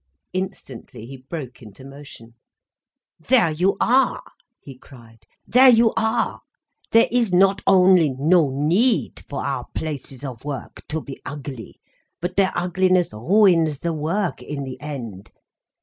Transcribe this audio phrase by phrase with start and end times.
[0.33, 2.33] Instantly he broke into motion.
[3.19, 4.23] "There you are!"
[4.59, 6.41] he cried, "there you are!
[6.91, 11.79] There is not only no need for our places of work to be ugly,
[12.19, 15.29] but their ugliness ruins the work, in the end.